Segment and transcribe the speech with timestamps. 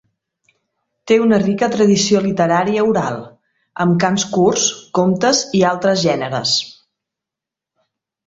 [1.09, 3.19] Té una rica tradició literària oral,
[3.85, 4.65] amb cants curts,
[5.01, 6.57] comtes i altres gèneres.